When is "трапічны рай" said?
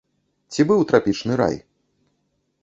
0.91-1.55